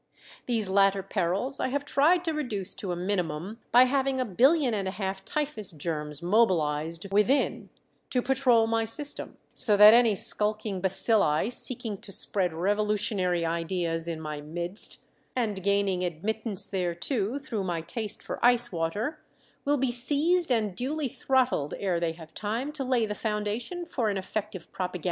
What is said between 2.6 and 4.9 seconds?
to a minimum by having a billion and